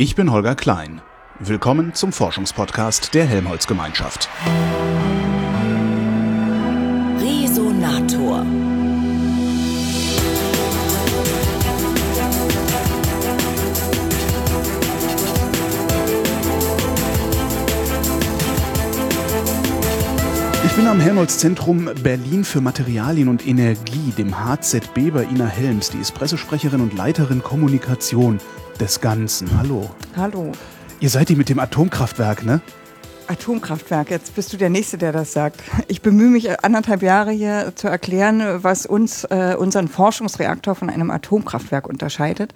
Ich 0.00 0.14
bin 0.14 0.30
Holger 0.30 0.54
Klein. 0.54 1.00
Willkommen 1.40 1.92
zum 1.92 2.12
Forschungspodcast 2.12 3.14
der 3.14 3.26
Helmholtz 3.26 3.66
Gemeinschaft. 3.66 4.28
Resonator. 7.18 8.46
Ich 20.64 20.72
bin 20.76 20.86
am 20.86 21.00
Helmholtz-Zentrum 21.00 21.90
Berlin 22.04 22.44
für 22.44 22.60
Materialien 22.60 23.26
und 23.26 23.44
Energie, 23.44 24.12
dem 24.16 24.32
HZB 24.38 25.10
bei 25.12 25.24
Ina 25.24 25.46
Helms. 25.46 25.90
Die 25.90 25.98
ist 25.98 26.14
Pressesprecherin 26.14 26.82
und 26.82 26.96
Leiterin 26.96 27.42
Kommunikation 27.42 28.38
des 28.78 29.00
Ganzen. 29.00 29.56
Hallo. 29.58 29.90
Hallo. 30.16 30.52
Ihr 31.00 31.10
seid 31.10 31.28
die 31.28 31.36
mit 31.36 31.48
dem 31.48 31.58
Atomkraftwerk, 31.58 32.44
ne? 32.44 32.60
Atomkraftwerk, 33.28 34.10
jetzt 34.10 34.34
bist 34.34 34.52
du 34.52 34.56
der 34.56 34.70
Nächste, 34.70 34.96
der 34.96 35.12
das 35.12 35.32
sagt. 35.32 35.60
Ich 35.86 36.00
bemühe 36.00 36.30
mich 36.30 36.64
anderthalb 36.64 37.02
Jahre 37.02 37.30
hier 37.30 37.72
zu 37.74 37.86
erklären, 37.88 38.62
was 38.62 38.86
uns 38.86 39.24
äh, 39.24 39.54
unseren 39.58 39.88
Forschungsreaktor 39.88 40.74
von 40.74 40.88
einem 40.88 41.10
Atomkraftwerk 41.10 41.86
unterscheidet. 41.86 42.54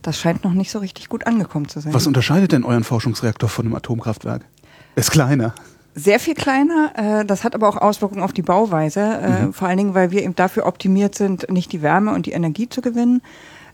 Das 0.00 0.18
scheint 0.18 0.44
noch 0.44 0.52
nicht 0.52 0.70
so 0.70 0.78
richtig 0.78 1.08
gut 1.08 1.26
angekommen 1.26 1.68
zu 1.68 1.80
sein. 1.80 1.92
Was 1.92 2.06
unterscheidet 2.06 2.52
denn 2.52 2.64
euren 2.64 2.84
Forschungsreaktor 2.84 3.48
von 3.48 3.66
einem 3.66 3.74
Atomkraftwerk? 3.74 4.42
Ist 4.94 5.10
kleiner. 5.10 5.54
Sehr 5.94 6.20
viel 6.20 6.34
kleiner. 6.34 6.92
Äh, 6.94 7.24
das 7.24 7.44
hat 7.44 7.54
aber 7.54 7.68
auch 7.68 7.76
Auswirkungen 7.76 8.22
auf 8.22 8.32
die 8.32 8.42
Bauweise. 8.42 9.00
Äh, 9.00 9.42
mhm. 9.42 9.52
Vor 9.52 9.68
allen 9.68 9.78
Dingen, 9.78 9.94
weil 9.94 10.10
wir 10.10 10.22
eben 10.22 10.36
dafür 10.36 10.66
optimiert 10.66 11.14
sind, 11.14 11.50
nicht 11.50 11.72
die 11.72 11.82
Wärme 11.82 12.14
und 12.14 12.26
die 12.26 12.32
Energie 12.32 12.68
zu 12.68 12.80
gewinnen, 12.80 13.22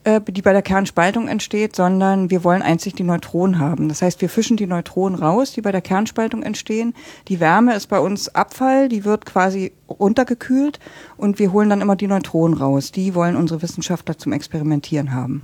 äh, 0.08 0.20
die 0.26 0.42
bei 0.42 0.52
der 0.52 0.62
Kernspaltung 0.62 1.28
entsteht, 1.28 1.76
sondern 1.76 2.30
wir 2.30 2.42
wollen 2.42 2.62
einzig 2.62 2.94
die 2.94 3.02
Neutronen 3.02 3.58
haben. 3.58 3.88
Das 3.88 4.00
heißt, 4.00 4.20
wir 4.22 4.30
fischen 4.30 4.56
die 4.56 4.66
Neutronen 4.66 5.18
raus, 5.18 5.52
die 5.52 5.60
bei 5.60 5.70
der 5.70 5.82
Kernspaltung 5.82 6.42
entstehen. 6.42 6.94
Die 7.28 7.40
Wärme 7.40 7.74
ist 7.74 7.88
bei 7.88 8.00
uns 8.00 8.34
Abfall, 8.34 8.88
die 8.88 9.04
wird 9.04 9.26
quasi 9.26 9.72
runtergekühlt 9.88 10.80
und 11.16 11.38
wir 11.38 11.52
holen 11.52 11.68
dann 11.68 11.82
immer 11.82 11.96
die 11.96 12.06
Neutronen 12.06 12.56
raus. 12.56 12.90
Die 12.90 13.14
wollen 13.14 13.36
unsere 13.36 13.60
Wissenschaftler 13.60 14.16
zum 14.16 14.32
Experimentieren 14.32 15.12
haben. 15.12 15.42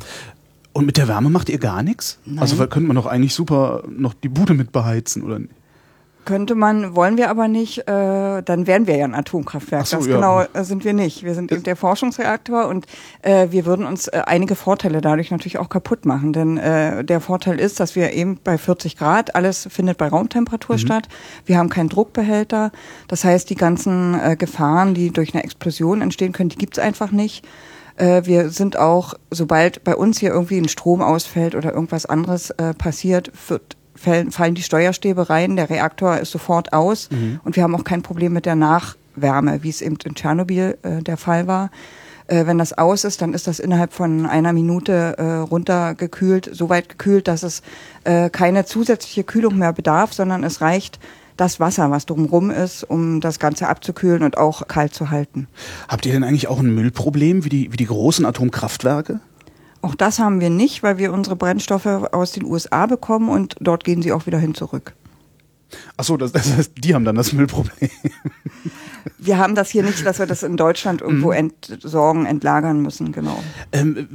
Und 0.72 0.86
mit 0.86 0.96
der 0.96 1.08
Wärme 1.08 1.28
macht 1.28 1.50
ihr 1.50 1.58
gar 1.58 1.82
nichts? 1.82 2.18
Nein. 2.24 2.38
Also 2.38 2.56
könnte 2.56 2.88
man 2.88 2.96
doch 2.96 3.06
eigentlich 3.06 3.34
super 3.34 3.84
noch 3.88 4.14
die 4.14 4.28
Bude 4.28 4.54
mit 4.54 4.72
beheizen, 4.72 5.22
oder 5.22 5.38
nicht? 5.40 5.52
Könnte 6.24 6.54
man, 6.54 6.94
wollen 6.96 7.16
wir 7.16 7.30
aber 7.30 7.48
nicht, 7.48 7.86
äh, 7.88 8.42
dann 8.42 8.66
wären 8.66 8.86
wir 8.86 8.96
ja 8.96 9.04
ein 9.04 9.14
Atomkraftwerk. 9.14 9.86
So, 9.86 9.98
das 9.98 10.06
ja. 10.06 10.14
genau 10.14 10.40
äh, 10.40 10.64
sind 10.64 10.84
wir 10.84 10.92
nicht. 10.92 11.22
Wir 11.24 11.34
sind 11.34 11.52
eben 11.52 11.62
der 11.62 11.76
Forschungsreaktor 11.76 12.66
und 12.68 12.86
äh, 13.22 13.48
wir 13.50 13.66
würden 13.66 13.86
uns 13.86 14.08
äh, 14.08 14.22
einige 14.26 14.54
Vorteile 14.54 15.00
dadurch 15.00 15.30
natürlich 15.30 15.58
auch 15.58 15.68
kaputt 15.68 16.06
machen. 16.06 16.32
Denn 16.32 16.56
äh, 16.56 17.04
der 17.04 17.20
Vorteil 17.20 17.60
ist, 17.60 17.80
dass 17.80 17.94
wir 17.96 18.12
eben 18.12 18.38
bei 18.42 18.58
40 18.58 18.96
Grad, 18.96 19.34
alles 19.34 19.68
findet 19.70 19.98
bei 19.98 20.08
Raumtemperatur 20.08 20.76
Mhm. 20.76 20.80
statt. 20.80 21.08
Wir 21.44 21.58
haben 21.58 21.68
keinen 21.68 21.88
Druckbehälter. 21.88 22.72
Das 23.08 23.24
heißt, 23.24 23.48
die 23.50 23.54
ganzen 23.54 24.14
äh, 24.18 24.36
Gefahren, 24.36 24.94
die 24.94 25.10
durch 25.10 25.34
eine 25.34 25.44
Explosion 25.44 26.00
entstehen 26.00 26.32
können, 26.32 26.48
die 26.48 26.56
gibt's 26.58 26.78
einfach 26.78 27.10
nicht. 27.10 27.44
Äh, 27.96 28.22
Wir 28.24 28.50
sind 28.50 28.76
auch, 28.76 29.14
sobald 29.30 29.84
bei 29.84 29.94
uns 29.94 30.18
hier 30.18 30.30
irgendwie 30.30 30.58
ein 30.58 30.68
Strom 30.68 31.00
ausfällt 31.00 31.54
oder 31.54 31.72
irgendwas 31.72 32.06
anderes 32.06 32.50
äh, 32.50 32.74
passiert, 32.74 33.30
wird, 33.48 33.76
fallen, 33.94 34.30
fallen 34.30 34.54
die 34.54 34.62
Steuerstäbe 34.62 35.30
rein, 35.30 35.56
der 35.56 35.70
Reaktor 35.70 36.18
ist 36.18 36.30
sofort 36.30 36.72
aus 36.72 37.08
und 37.44 37.56
wir 37.56 37.62
haben 37.62 37.74
auch 37.74 37.84
kein 37.84 38.02
Problem 38.02 38.32
mit 38.32 38.46
der 38.46 38.56
Nachwärme, 38.56 39.62
wie 39.62 39.70
es 39.70 39.82
eben 39.82 39.96
in 40.04 40.14
Tschernobyl 40.14 40.78
äh, 40.82 41.02
der 41.02 41.16
Fall 41.16 41.46
war. 41.46 41.70
Äh, 42.26 42.46
wenn 42.46 42.58
das 42.58 42.72
aus 42.72 43.04
ist, 43.04 43.20
dann 43.22 43.34
ist 43.34 43.46
das 43.46 43.58
innerhalb 43.58 43.92
von 43.92 44.26
einer 44.26 44.52
Minute 44.52 45.18
äh, 45.18 45.22
runtergekühlt, 45.22 46.50
so 46.52 46.68
weit 46.68 46.88
gekühlt, 46.88 47.28
dass 47.28 47.42
es 47.42 47.62
äh, 48.04 48.30
keine 48.30 48.64
zusätzliche 48.64 49.24
Kühlung 49.24 49.58
mehr 49.58 49.72
bedarf, 49.72 50.12
sondern 50.14 50.44
es 50.44 50.60
reicht 50.60 50.98
das 51.36 51.58
Wasser, 51.60 51.90
was 51.90 52.06
drumherum 52.06 52.50
ist, 52.50 52.84
um 52.84 53.20
das 53.20 53.38
Ganze 53.38 53.68
abzukühlen 53.68 54.22
und 54.22 54.38
auch 54.38 54.68
kalt 54.68 54.94
zu 54.94 55.10
halten. 55.10 55.48
Habt 55.88 56.06
ihr 56.06 56.12
denn 56.12 56.24
eigentlich 56.24 56.48
auch 56.48 56.60
ein 56.60 56.74
Müllproblem 56.74 57.44
wie 57.44 57.48
die, 57.48 57.72
wie 57.72 57.76
die 57.76 57.86
großen 57.86 58.24
Atomkraftwerke? 58.24 59.20
Auch 59.84 59.94
das 59.94 60.18
haben 60.18 60.40
wir 60.40 60.48
nicht, 60.48 60.82
weil 60.82 60.96
wir 60.96 61.12
unsere 61.12 61.36
Brennstoffe 61.36 61.84
aus 61.84 62.32
den 62.32 62.46
USA 62.46 62.86
bekommen 62.86 63.28
und 63.28 63.54
dort 63.60 63.84
gehen 63.84 64.00
sie 64.00 64.12
auch 64.12 64.24
wieder 64.24 64.38
hin 64.38 64.54
zurück. 64.54 64.94
Achso, 65.96 66.16
das, 66.16 66.32
das 66.32 66.56
heißt, 66.56 66.72
die 66.78 66.94
haben 66.94 67.04
dann 67.04 67.16
das 67.16 67.32
Müllproblem. 67.32 67.90
Wir 69.18 69.38
haben 69.38 69.54
das 69.54 69.70
hier 69.70 69.82
nicht, 69.82 70.04
dass 70.06 70.18
wir 70.18 70.26
das 70.26 70.42
in 70.42 70.56
Deutschland 70.56 71.00
irgendwo 71.02 71.30
entsorgen, 71.32 72.26
entlagern 72.26 72.80
müssen, 72.80 73.12
genau. 73.12 73.42
Ähm, 73.72 74.08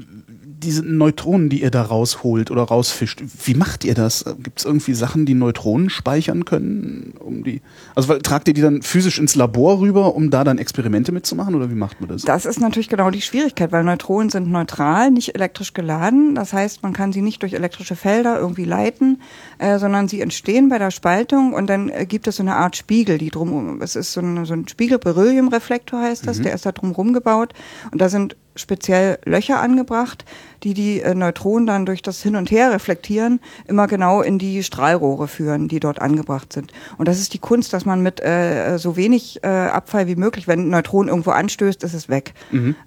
diese 0.64 0.84
Neutronen, 0.84 1.50
die 1.50 1.62
ihr 1.62 1.72
da 1.72 1.82
rausholt 1.82 2.52
oder 2.52 2.64
rausfischt, 2.64 3.24
wie 3.46 3.54
macht 3.54 3.86
ihr 3.86 3.94
das? 3.94 4.26
Gibt 4.40 4.60
es 4.60 4.66
irgendwie 4.66 4.94
Sachen, 4.94 5.26
die 5.26 5.34
Neutronen 5.34 5.90
speichern 5.90 6.46
können? 6.46 7.14
Um 7.20 7.44
die, 7.44 7.62
also 7.96 8.10
weil, 8.10 8.20
tragt 8.20 8.48
ihr 8.48 8.54
die 8.54 8.62
dann 8.62 8.82
physisch 8.82 9.20
ins 9.20 9.36
Labor 9.36 9.80
rüber, 9.80 10.16
um 10.16 10.30
da 10.30 10.44
dann 10.44 10.58
Experimente 10.58 11.12
mitzumachen 11.12 11.56
oder 11.56 11.70
wie 11.70 11.76
macht 11.76 12.02
man 12.02 12.10
das? 12.10 12.24
Das 12.24 12.46
ist 12.46 12.60
natürlich 12.60 12.90
genau 12.90 13.10
die 13.10 13.22
Schwierigkeit, 13.22 13.72
weil 13.72 13.84
Neutronen 13.84 14.30
sind 14.30 14.50
neutral, 14.50 15.12
nicht 15.12 15.36
elektrisch 15.36 15.74
geladen. 15.74 16.36
Das 16.36 16.52
heißt, 16.52 16.84
man 16.84 16.94
kann 16.94 17.14
sie 17.14 17.22
nicht 17.22 17.42
durch 17.42 17.54
elektrische 17.54 17.96
Felder 17.96 18.38
irgendwie 18.40 18.66
leiten, 18.66 19.22
äh, 19.60 19.80
sondern 19.80 20.08
sie 20.08 20.22
entstehen 20.22 20.70
bei 20.70 20.78
der 20.78 20.92
Spaltung 20.92 21.49
und 21.54 21.68
dann 21.68 21.90
äh, 21.90 22.06
gibt 22.06 22.28
es 22.28 22.38
so 22.38 22.44
eine 22.44 22.56
Art 22.56 22.76
Spiegel, 22.76 23.18
die 23.18 23.30
drum, 23.30 23.82
es 23.82 23.96
ist 23.96 24.14
so 24.14 24.22
ein, 24.22 24.46
so 24.46 24.54
ein 24.54 24.68
Spiegel, 24.68 25.00
Berylliumreflektor 25.00 26.02
heißt 26.02 26.28
das, 26.28 26.42
der 26.42 26.54
ist 26.54 26.66
da 26.66 26.72
drum 26.72 26.92
rumgebaut 26.92 27.54
und 27.92 28.02
da 28.02 28.10
sind 28.10 28.36
speziell 28.56 29.20
Löcher 29.26 29.62
angebracht, 29.62 30.26
die 30.64 30.74
die 30.74 31.02
äh, 31.02 31.16
Neutronen 31.16 31.66
dann 31.66 31.86
durch 31.86 32.02
das 32.02 32.22
Hin 32.22 32.36
und 32.36 32.52
Her 32.52 32.72
reflektieren, 32.72 33.40
immer 33.68 33.88
genau 33.88 34.22
in 34.22 34.38
die 34.38 34.64
Strahlrohre 34.64 35.28
führen, 35.28 35.68
die 35.68 35.80
dort 35.80 36.02
angebracht 36.02 36.54
sind. 36.54 36.72
Und 36.98 37.08
das 37.08 37.20
ist 37.20 37.34
die 37.34 37.40
Kunst, 37.40 37.74
dass 37.74 37.86
man 37.86 38.04
mit 38.04 38.20
äh, 38.20 38.78
so 38.78 38.96
wenig 38.96 39.44
äh, 39.44 39.48
Abfall 39.48 40.08
wie 40.08 40.16
möglich, 40.16 40.48
wenn 40.48 40.68
ein 40.68 40.70
Neutron 40.70 41.08
irgendwo 41.08 41.32
anstößt, 41.32 41.84
ist 41.84 41.94
es 41.94 42.10
weg. 42.10 42.34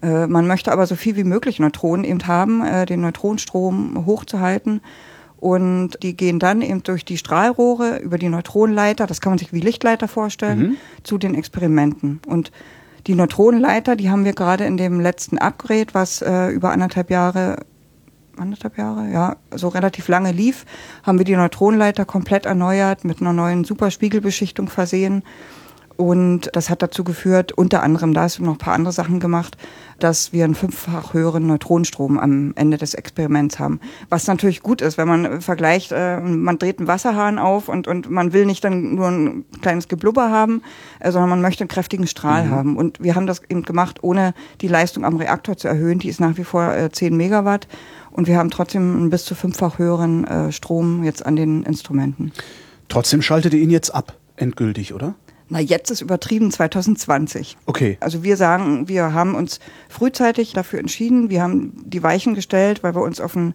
Äh, 0.02 0.26
man 0.26 0.46
möchte 0.46 0.72
aber 0.72 0.86
so 0.86 0.94
viel 0.94 1.16
wie 1.16 1.24
möglich 1.24 1.58
Neutronen 1.58 2.04
eben 2.04 2.26
haben, 2.26 2.64
äh, 2.64 2.86
den 2.86 3.00
Neutronenstrom 3.00 4.04
hochzuhalten. 4.06 4.80
Und 5.42 6.00
die 6.04 6.16
gehen 6.16 6.38
dann 6.38 6.62
eben 6.62 6.84
durch 6.84 7.04
die 7.04 7.18
Strahlrohre 7.18 7.98
über 7.98 8.16
die 8.16 8.28
Neutronenleiter, 8.28 9.08
das 9.08 9.20
kann 9.20 9.32
man 9.32 9.38
sich 9.38 9.52
wie 9.52 9.58
Lichtleiter 9.58 10.06
vorstellen, 10.06 10.76
zu 11.02 11.18
den 11.18 11.34
Experimenten. 11.34 12.20
Und 12.28 12.52
die 13.08 13.16
Neutronenleiter, 13.16 13.96
die 13.96 14.08
haben 14.08 14.24
wir 14.24 14.34
gerade 14.34 14.66
in 14.66 14.76
dem 14.76 15.00
letzten 15.00 15.38
Upgrade, 15.38 15.88
was 15.94 16.22
äh, 16.22 16.50
über 16.50 16.70
anderthalb 16.70 17.10
Jahre, 17.10 17.56
anderthalb 18.36 18.78
Jahre, 18.78 19.10
ja, 19.10 19.36
so 19.52 19.66
relativ 19.66 20.06
lange 20.06 20.30
lief, 20.30 20.64
haben 21.02 21.18
wir 21.18 21.24
die 21.24 21.34
Neutronenleiter 21.34 22.04
komplett 22.04 22.46
erneuert, 22.46 23.04
mit 23.04 23.20
einer 23.20 23.32
neuen 23.32 23.64
Superspiegelbeschichtung 23.64 24.68
versehen. 24.68 25.24
Und 25.96 26.50
das 26.52 26.70
hat 26.70 26.82
dazu 26.82 27.04
geführt, 27.04 27.52
unter 27.52 27.82
anderem, 27.82 28.14
da 28.14 28.22
hast 28.22 28.38
du 28.38 28.44
noch 28.44 28.52
ein 28.52 28.58
paar 28.58 28.74
andere 28.74 28.92
Sachen 28.92 29.20
gemacht, 29.20 29.56
dass 29.98 30.32
wir 30.32 30.44
einen 30.44 30.54
fünffach 30.54 31.14
höheren 31.14 31.46
Neutronenstrom 31.46 32.18
am 32.18 32.52
Ende 32.56 32.76
des 32.76 32.94
Experiments 32.94 33.58
haben. 33.58 33.80
Was 34.08 34.26
natürlich 34.26 34.62
gut 34.62 34.80
ist, 34.80 34.98
wenn 34.98 35.06
man 35.06 35.40
vergleicht, 35.40 35.92
äh, 35.92 36.20
man 36.20 36.58
dreht 36.58 36.78
einen 36.78 36.88
Wasserhahn 36.88 37.38
auf 37.38 37.68
und, 37.68 37.86
und 37.86 38.10
man 38.10 38.32
will 38.32 38.46
nicht 38.46 38.64
dann 38.64 38.94
nur 38.96 39.08
ein 39.08 39.44
kleines 39.60 39.88
Geblubber 39.88 40.30
haben, 40.30 40.62
äh, 41.00 41.12
sondern 41.12 41.30
man 41.30 41.40
möchte 41.40 41.62
einen 41.62 41.68
kräftigen 41.68 42.06
Strahl 42.06 42.50
haben. 42.50 42.76
Und 42.76 43.02
wir 43.02 43.14
haben 43.14 43.26
das 43.26 43.42
eben 43.48 43.62
gemacht, 43.62 44.02
ohne 44.02 44.34
die 44.60 44.68
Leistung 44.68 45.04
am 45.04 45.16
Reaktor 45.16 45.56
zu 45.56 45.68
erhöhen. 45.68 45.98
Die 45.98 46.08
ist 46.08 46.20
nach 46.20 46.36
wie 46.36 46.44
vor 46.44 46.74
äh, 46.74 46.90
10 46.90 47.16
Megawatt. 47.16 47.68
Und 48.10 48.26
wir 48.26 48.36
haben 48.36 48.50
trotzdem 48.50 48.96
einen 48.96 49.10
bis 49.10 49.24
zu 49.24 49.34
fünffach 49.34 49.78
höheren 49.78 50.24
äh, 50.24 50.52
Strom 50.52 51.04
jetzt 51.04 51.24
an 51.24 51.36
den 51.36 51.62
Instrumenten. 51.62 52.32
Trotzdem 52.88 53.22
schaltet 53.22 53.54
ihr 53.54 53.60
ihn 53.60 53.70
jetzt 53.70 53.94
ab, 53.94 54.16
endgültig, 54.36 54.92
oder? 54.92 55.14
Na, 55.52 55.60
jetzt 55.60 55.90
ist 55.90 56.00
übertrieben 56.00 56.50
2020. 56.50 57.58
Okay. 57.66 57.98
Also 58.00 58.22
wir 58.22 58.38
sagen, 58.38 58.88
wir 58.88 59.12
haben 59.12 59.34
uns 59.34 59.60
frühzeitig 59.90 60.54
dafür 60.54 60.78
entschieden, 60.78 61.28
wir 61.28 61.42
haben 61.42 61.74
die 61.84 62.02
Weichen 62.02 62.34
gestellt, 62.34 62.82
weil 62.82 62.94
wir 62.94 63.02
uns 63.02 63.20
auf 63.20 63.34
den, 63.34 63.52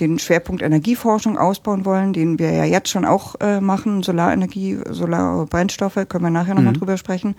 den 0.00 0.18
Schwerpunkt 0.18 0.60
Energieforschung 0.60 1.38
ausbauen 1.38 1.86
wollen, 1.86 2.12
den 2.12 2.38
wir 2.38 2.52
ja 2.52 2.64
jetzt 2.64 2.90
schon 2.90 3.06
auch 3.06 3.36
äh, 3.40 3.62
machen, 3.62 4.02
Solarenergie, 4.02 4.80
Solarbrennstoffe, 4.90 6.06
können 6.10 6.24
wir 6.24 6.30
nachher 6.30 6.54
nochmal 6.54 6.74
drüber 6.74 6.98
sprechen. 6.98 7.34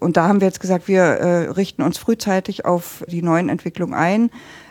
Und 0.00 0.18
da 0.18 0.28
haben 0.28 0.42
wir 0.42 0.46
jetzt 0.46 0.60
gesagt, 0.60 0.86
wir 0.86 1.02
äh, 1.02 1.50
richten 1.50 1.80
uns 1.80 1.96
frühzeitig 1.96 2.66
auf 2.66 3.04
die 3.08 3.22
neuen 3.22 3.48
Entwicklungen 3.48 3.94
ein. 3.94 4.30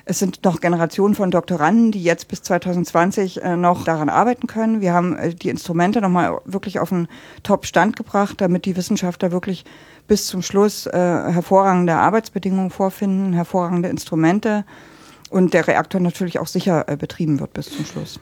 Es 0.10 0.18
sind 0.18 0.44
noch 0.44 0.60
Generationen 0.60 1.14
von 1.14 1.30
Doktoranden, 1.30 1.92
die 1.92 2.02
jetzt 2.02 2.30
bis 2.30 2.42
2020 2.42 3.44
äh, 3.44 3.56
noch 3.56 3.84
daran 3.84 4.10
arbeiten 4.10 4.48
können. 4.48 4.82
Wir 4.82 4.92
haben 4.92 5.16
äh, 5.16 5.36
die 5.36 5.50
Instrumente 5.50 6.02
nochmal 6.02 6.42
wirklich 6.46 6.80
auf 6.80 6.92
einen 6.92 7.08
Top-Stand 7.44 7.96
gebracht, 7.96 8.42
damit 8.42 8.66
die 8.66 8.76
Wissenschaftler 8.76 9.32
wirklich 9.32 9.66
bis 10.08 10.26
zum 10.26 10.42
Schluss 10.42 10.88
äh, 10.88 10.92
hervorragende 10.94 11.94
Arbeitsbedingungen 11.94 12.72
vorfinden, 12.72 13.34
hervorragende 13.34 13.90
Instrumente 13.90 14.66
und 15.30 15.54
der 15.54 15.68
Reaktor 15.68 16.02
natürlich 16.02 16.40
auch 16.40 16.48
sicher 16.48 16.86
betrieben 16.98 17.40
wird 17.40 17.54
bis 17.54 17.70
zum 17.70 17.86
Schluss. 17.86 18.20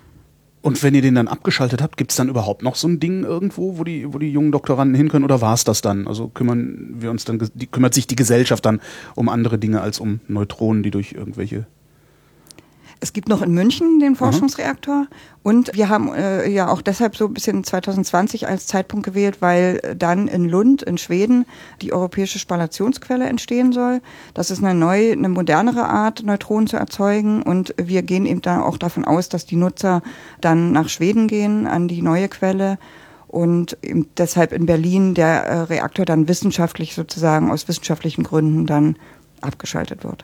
Und 0.62 0.84
wenn 0.84 0.94
ihr 0.94 1.02
den 1.02 1.16
dann 1.16 1.30
abgeschaltet 1.30 1.82
habt, 1.82 1.96
gibt's 1.96 2.18
dann 2.18 2.28
überhaupt 2.28 2.64
noch 2.64 2.76
so 2.76 2.90
ein 2.90 3.00
Ding 3.00 3.24
irgendwo, 3.24 3.78
wo 3.78 3.86
die, 3.86 4.14
wo 4.14 4.18
die 4.18 4.30
jungen 4.30 4.52
Doktoranden 4.52 4.96
hin 4.96 5.08
können 5.08 5.24
oder 5.24 5.40
war's 5.40 5.64
das 5.64 5.80
dann? 5.80 6.06
Also 6.06 6.28
kümmern 6.28 6.96
wir 6.98 7.10
uns 7.10 7.24
dann, 7.24 7.40
die, 7.54 7.68
kümmert 7.68 7.94
sich 7.94 8.08
die 8.08 8.18
Gesellschaft 8.18 8.66
dann 8.66 8.82
um 9.16 9.30
andere 9.30 9.58
Dinge 9.58 9.80
als 9.80 10.02
um 10.02 10.20
Neutronen, 10.28 10.84
die 10.84 10.92
durch 10.92 11.14
irgendwelche 11.14 11.66
Es 13.00 13.14
gibt 13.14 13.30
noch 13.30 13.42
in 13.42 13.52
München 13.52 14.00
den 14.00 14.16
Forschungsreaktor 14.16 15.02
mhm. 15.02 15.08
und 15.44 15.72
wir 15.76 15.90
haben 15.90 16.14
äh, 16.14 16.50
ja 16.50 16.68
auch 16.70 16.82
deshalb 16.82 17.16
so 17.16 17.28
ein 17.28 17.34
bisschen 17.34 17.64
2020 17.64 18.48
als 18.48 18.66
Zeitpunkt 18.66 19.06
gewählt, 19.06 19.38
weil 19.40 19.96
dann 19.98 20.28
in 20.28 20.50
Lund 20.50 20.82
in 20.82 20.98
Schweden 20.98 21.46
die 21.82 21.94
europäische 21.94 22.40
Spallationsquelle 22.40 23.26
entstehen 23.26 23.72
soll. 23.72 24.02
Das 24.34 24.50
ist 24.50 24.64
eine 24.64 24.74
neue, 24.74 25.12
eine 25.12 25.30
modernere 25.30 25.86
Art, 25.86 26.24
Neutronen 26.24 26.68
zu 26.68 26.78
erzeugen 26.78 27.44
und 27.44 27.76
wir 27.78 28.02
gehen 28.02 28.26
eben 28.26 28.42
da 28.42 28.62
auch 28.62 28.78
davon 28.78 29.06
aus, 29.06 29.30
dass 29.30 29.46
die 29.46 29.58
Nutzer 29.58 30.02
dann 30.42 30.72
nach 30.72 30.90
Schweden 30.90 31.28
gehen 31.28 31.68
an 31.68 31.88
die 31.88 32.02
neue 32.02 32.30
Quelle 32.30 32.80
und 33.28 33.78
deshalb 34.18 34.54
in 34.54 34.66
Berlin 34.66 35.14
der 35.14 35.44
äh, 35.44 35.60
Reaktor 35.62 36.06
dann 36.06 36.28
wissenschaftlich 36.28 36.96
sozusagen 36.96 37.52
aus 37.52 37.68
wissenschaftlichen 37.68 38.24
Gründen 38.24 38.66
dann 38.66 38.96
abgeschaltet 39.42 40.04
wird. 40.04 40.24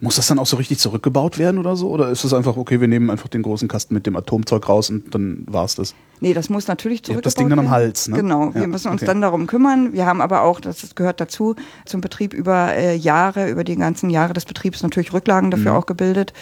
Muss 0.00 0.16
das 0.16 0.26
dann 0.26 0.38
auch 0.38 0.46
so 0.46 0.56
richtig 0.56 0.78
zurückgebaut 0.78 1.38
werden 1.38 1.58
oder 1.58 1.76
so? 1.76 1.90
Oder 1.90 2.10
ist 2.10 2.24
es 2.24 2.32
einfach, 2.32 2.56
okay, 2.56 2.80
wir 2.80 2.88
nehmen 2.88 3.10
einfach 3.10 3.28
den 3.28 3.42
großen 3.42 3.68
Kasten 3.68 3.94
mit 3.94 4.06
dem 4.06 4.16
Atomzeug 4.16 4.68
raus 4.68 4.90
und 4.90 5.14
dann 5.14 5.44
war 5.46 5.64
es 5.64 5.74
das? 5.74 5.94
Nee, 6.20 6.34
das 6.34 6.48
muss 6.50 6.68
natürlich 6.68 7.02
zurückgebaut 7.02 7.24
werden. 7.24 7.24
das 7.24 7.34
Ding 7.34 7.48
dann 7.48 7.58
am 7.58 7.70
Hals, 7.70 8.08
ne? 8.08 8.16
Genau, 8.16 8.54
wir 8.54 8.62
ja, 8.62 8.66
müssen 8.66 8.88
uns 8.90 9.02
okay. 9.02 9.06
dann 9.06 9.20
darum 9.20 9.46
kümmern. 9.46 9.92
Wir 9.92 10.06
haben 10.06 10.20
aber 10.20 10.42
auch, 10.42 10.60
das 10.60 10.94
gehört 10.94 11.20
dazu, 11.20 11.56
zum 11.84 12.00
Betrieb 12.00 12.32
über 12.34 12.74
äh, 12.74 12.94
Jahre, 12.94 13.50
über 13.50 13.64
die 13.64 13.76
ganzen 13.76 14.10
Jahre 14.10 14.32
des 14.32 14.44
Betriebs 14.44 14.82
natürlich 14.82 15.12
Rücklagen 15.12 15.50
dafür 15.50 15.72
mhm. 15.72 15.78
auch 15.78 15.86
gebildet 15.86 16.32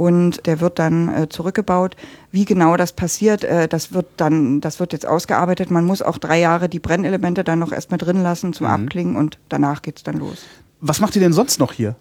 und 0.00 0.46
der 0.46 0.60
wird 0.60 0.78
dann 0.78 1.08
äh, 1.14 1.28
zurückgebaut. 1.28 1.94
Wie 2.32 2.46
genau 2.46 2.76
das 2.76 2.92
passiert, 2.92 3.44
äh, 3.44 3.68
das 3.68 3.92
wird 3.92 4.06
dann, 4.16 4.60
das 4.60 4.80
wird 4.80 4.92
jetzt 4.94 5.06
ausgearbeitet. 5.06 5.70
Man 5.70 5.84
muss 5.84 6.00
auch 6.00 6.18
drei 6.18 6.40
Jahre 6.40 6.68
die 6.68 6.78
Brennelemente 6.78 7.44
dann 7.44 7.58
noch 7.58 7.70
erstmal 7.70 7.98
drin 7.98 8.22
lassen 8.22 8.52
zum 8.54 8.66
mhm. 8.66 8.72
Abklingen 8.72 9.16
und 9.16 9.38
danach 9.50 9.82
geht's 9.82 10.02
dann 10.02 10.16
los. 10.18 10.46
Was 10.80 11.00
macht 11.00 11.14
ihr 11.16 11.20
denn 11.20 11.34
sonst 11.34 11.60
noch 11.60 11.72
hier? 11.72 11.96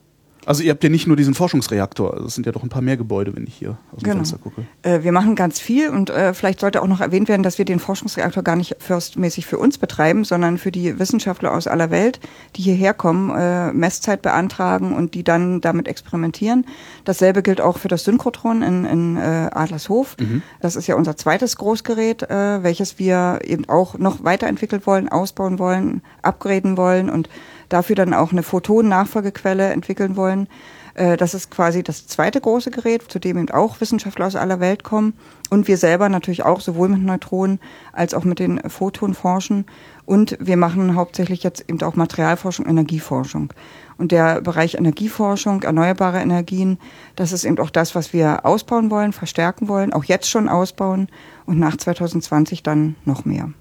Also 0.46 0.64
ihr 0.64 0.72
habt 0.72 0.84
ja 0.84 0.90
nicht 0.90 1.08
nur 1.08 1.16
diesen 1.16 1.34
Forschungsreaktor, 1.34 2.14
also 2.14 2.26
es 2.26 2.36
sind 2.36 2.46
ja 2.46 2.52
doch 2.52 2.64
ein 2.64 2.70
paar 2.70 2.82
mehr 2.82 2.98
Gebäude, 2.98 3.36
wenn 3.36 3.46
ich 3.46 3.56
hier 3.56 3.78
aus 3.92 4.00
dem 4.00 4.06
genau. 4.06 4.16
Fenster 4.18 4.38
gucke. 4.38 4.64
Äh, 4.82 5.04
wir 5.04 5.12
machen 5.12 5.36
ganz 5.36 5.60
viel 5.60 5.90
und 5.90 6.10
äh, 6.10 6.34
vielleicht 6.34 6.60
sollte 6.60 6.82
auch 6.82 6.88
noch 6.88 7.02
erwähnt 7.02 7.30
werden, 7.30 7.44
dass 7.44 7.58
wir 7.58 7.66
den 7.66 7.80
Forschungsreaktor 7.80 8.44
gar 8.44 8.56
nicht 8.56 8.78
firstmäßig 8.80 9.46
für 9.46 9.58
uns 9.58 9.78
betreiben, 9.78 10.24
sondern 10.24 10.58
für 10.58 10.72
die 10.72 10.98
Wissenschaftler 10.98 11.54
aus 11.54 11.68
aller 11.68 11.92
Welt, 11.92 12.20
die 12.56 12.62
hierher 12.62 12.94
kommen, 12.94 13.30
äh, 13.36 13.74
Messzeit 13.74 14.22
beantragen 14.22 14.96
und 14.96 15.14
die 15.14 15.24
dann 15.24 15.62
damit 15.62 15.88
experimentieren. 15.88 16.66
Dasselbe 17.06 17.44
gilt 17.44 17.62
auch 17.62 17.78
für 17.78 17.88
das 17.88 18.04
Synchrotron 18.04 18.62
in, 18.62 18.86
in 18.86 19.18
äh, 19.18 19.50
Adlershof. 19.52 20.16
Mhm. 20.20 20.42
Das 20.62 20.76
ist 20.76 20.88
ja 20.88 20.96
unser 20.96 21.18
zweites 21.18 21.58
Großgerät, 21.58 22.24
äh, 22.24 22.64
welches 22.64 22.98
wir 22.98 23.40
eben 23.44 23.68
auch 23.68 23.98
noch 23.98 24.24
weiterentwickelt 24.24 24.88
wollen, 24.88 25.10
ausbauen 25.10 25.60
wollen, 25.60 26.02
upgraden 26.22 26.78
wollen 26.78 27.10
und 27.10 27.30
dafür 27.70 27.96
dann 27.96 28.14
auch 28.14 28.32
eine 28.32 28.44
Photonen-Nachfolgequelle 28.44 29.70
entwickeln 29.72 30.16
wollen. 30.16 30.48
Äh, 30.96 31.18
das 31.18 31.34
ist 31.34 31.50
quasi 31.50 31.84
das 31.84 32.08
zweite 32.08 32.42
große 32.42 32.72
Gerät, 32.72 33.04
zu 33.10 33.20
dem 33.20 33.38
eben 33.38 33.50
auch 33.52 33.80
Wissenschaftler 33.80 34.28
aus 34.28 34.36
aller 34.36 34.60
Welt 34.60 34.84
kommen. 34.84 35.14
Und 35.50 35.68
wir 35.68 35.78
selber 35.78 36.10
natürlich 36.10 36.44
auch 36.44 36.62
sowohl 36.62 36.90
mit 36.90 37.02
Neutronen 37.02 37.60
als 37.94 38.14
auch 38.14 38.24
mit 38.24 38.40
den 38.40 38.60
Photonen 38.70 39.16
forschen. 39.16 39.66
Und 40.06 40.38
wir 40.40 40.58
machen 40.58 40.96
hauptsächlich 40.96 41.44
jetzt 41.44 41.66
eben 41.68 41.82
auch 41.82 41.96
Materialforschung, 41.96 42.66
Energieforschung. 42.66 43.54
Und 43.98 44.12
der 44.12 44.42
Bereich 44.42 44.76
Energieforschung, 44.76 45.64
erneuerbare 45.64 46.20
Energien, 46.20 46.78
das 47.16 47.32
ist 47.32 47.46
eben 47.46 47.60
auch 47.60 47.70
das, 47.70 47.96
was 47.96 48.14
wir 48.14 48.46
ausbauen 48.46 48.92
wollen, 48.92 49.14
verstärken 49.14 49.68
wollen, 49.68 49.94
auch 49.94 50.04
jetzt 50.04 50.30
schon 50.30 50.50
ausbauen 50.50 51.08
und 51.46 51.60
nach 51.60 51.78
2020 51.78 52.64
dann 52.64 52.96
noch 53.06 53.26
mehr. 53.26 53.52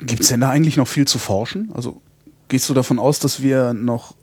Gibt 0.00 0.22
es 0.22 0.28
denn 0.28 0.40
da 0.40 0.50
eigentlich 0.50 0.76
noch 0.76 0.88
viel 0.88 1.06
zu 1.06 1.18
forschen? 1.18 1.70
Also 1.74 2.00
Gehst 2.52 2.68
du 2.68 2.74
davon 2.74 2.98
aus, 2.98 3.18
dass 3.18 3.40
wir 3.40 3.72
noch 3.72 4.14